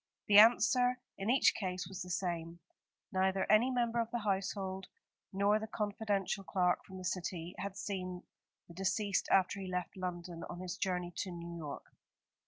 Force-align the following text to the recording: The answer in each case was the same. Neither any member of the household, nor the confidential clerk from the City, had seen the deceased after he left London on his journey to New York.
The 0.29 0.39
answer 0.39 0.97
in 1.19 1.29
each 1.29 1.53
case 1.53 1.85
was 1.87 2.01
the 2.01 2.09
same. 2.09 2.59
Neither 3.11 3.45
any 3.51 3.69
member 3.69 3.99
of 3.99 4.09
the 4.09 4.17
household, 4.21 4.87
nor 5.31 5.59
the 5.59 5.67
confidential 5.67 6.43
clerk 6.43 6.83
from 6.87 6.97
the 6.97 7.05
City, 7.05 7.53
had 7.59 7.77
seen 7.77 8.23
the 8.67 8.73
deceased 8.73 9.27
after 9.29 9.59
he 9.59 9.67
left 9.71 9.95
London 9.95 10.43
on 10.49 10.59
his 10.59 10.75
journey 10.75 11.13
to 11.17 11.29
New 11.29 11.55
York. 11.55 11.83